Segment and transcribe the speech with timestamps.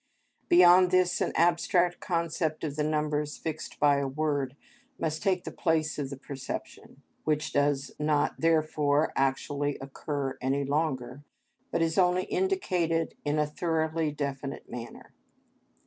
[0.49, 4.57] Beyond this an abstract concept of the numbers, fixed by a word,
[4.97, 11.23] must take the place of the perception; which does not therefore actually occur any longer,
[11.69, 15.13] but is only indicated in a thoroughly definite manner.